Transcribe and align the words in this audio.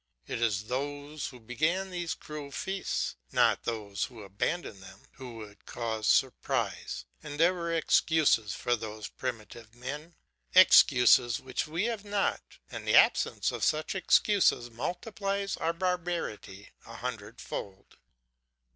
It 0.25 0.41
is 0.41 0.63
those 0.63 1.27
who 1.27 1.39
began 1.39 1.91
these 1.91 2.15
cruel 2.15 2.49
feasts, 2.49 3.17
not 3.31 3.65
those 3.65 4.05
who 4.05 4.23
abandon 4.23 4.79
them, 4.81 5.01
who 5.17 5.47
should 5.49 5.63
cause 5.67 6.07
surprise, 6.07 7.05
and 7.21 7.39
there 7.39 7.53
were 7.53 7.71
excuses 7.71 8.55
for 8.55 8.75
those 8.75 9.09
primitive 9.09 9.75
men, 9.75 10.15
excuses 10.55 11.39
which 11.39 11.67
we 11.67 11.83
have 11.83 12.03
not, 12.03 12.41
and 12.71 12.87
the 12.87 12.95
absence 12.95 13.51
of 13.51 13.63
such 13.63 13.93
excuses 13.93 14.71
multiplies 14.71 15.55
our 15.57 15.71
barbarity 15.71 16.71
a 16.87 16.95
hundredfold. 16.95 17.97